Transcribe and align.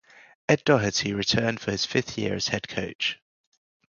Ed 0.49 0.63
Doherty 0.65 1.13
returned 1.13 1.59
for 1.61 1.69
his 1.69 1.85
fifth 1.85 2.17
year 2.17 2.33
as 2.33 2.47
head 2.47 2.67
coach. 2.67 3.19